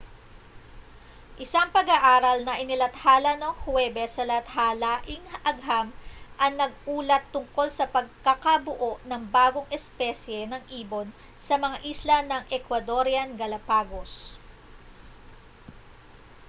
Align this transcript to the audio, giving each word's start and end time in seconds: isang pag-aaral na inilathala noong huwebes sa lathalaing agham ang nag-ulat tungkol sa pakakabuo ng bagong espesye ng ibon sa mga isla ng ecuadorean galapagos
isang 1.45 1.67
pag-aaral 1.77 2.37
na 2.43 2.57
inilathala 2.63 3.31
noong 3.37 3.59
huwebes 3.69 4.11
sa 4.17 4.25
lathalaing 4.31 5.21
agham 5.51 5.87
ang 6.43 6.53
nag-ulat 6.61 7.21
tungkol 7.33 7.67
sa 7.73 7.85
pakakabuo 7.95 8.91
ng 9.09 9.21
bagong 9.35 9.69
espesye 9.77 10.41
ng 10.49 10.63
ibon 10.81 11.05
sa 11.47 11.55
mga 11.63 11.77
isla 11.91 12.17
ng 12.25 12.43
ecuadorean 12.57 13.31
galapagos 13.41 14.11